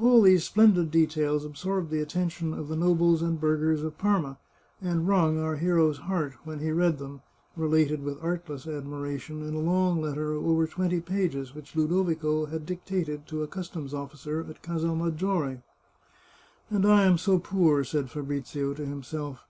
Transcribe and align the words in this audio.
All 0.00 0.20
these 0.22 0.42
splendid 0.42 0.90
details 0.90 1.44
absorbed 1.44 1.90
the 1.92 2.00
attention 2.00 2.52
of 2.52 2.66
the 2.66 2.74
nobles 2.74 3.22
and 3.22 3.38
burghers 3.40 3.84
of 3.84 3.96
Parma, 3.96 4.38
and 4.80 5.06
wrung 5.06 5.38
our 5.38 5.54
hero's 5.54 5.98
heart, 5.98 6.32
when 6.42 6.58
he 6.58 6.72
read 6.72 6.98
them, 6.98 7.22
related 7.56 8.02
with 8.02 8.18
artless 8.20 8.66
admiration, 8.66 9.40
in 9.46 9.54
a 9.54 9.60
long 9.60 10.00
letter 10.02 10.32
of 10.32 10.44
over 10.44 10.66
twenty 10.66 11.00
pages 11.00 11.54
which 11.54 11.76
Ludovico 11.76 12.46
had 12.46 12.66
dictated 12.66 13.28
to 13.28 13.44
a 13.44 13.46
customs 13.46 13.94
officer 13.94 14.44
at 14.50 14.62
Casal 14.64 14.96
Maggiore." 14.96 15.62
And 16.68 16.84
I 16.84 17.04
am 17.04 17.16
so 17.16 17.38
poor!" 17.38 17.84
said 17.84 18.10
Fabrizio 18.10 18.74
to 18.74 18.84
himself. 18.84 19.44